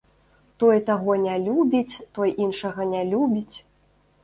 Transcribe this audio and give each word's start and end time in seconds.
Той 0.63 0.79
таго 0.87 1.17
не 1.25 1.35
любіць, 1.49 1.99
той 2.19 2.29
іншага 2.47 2.81
не 2.97 3.01
любіць. 3.13 3.55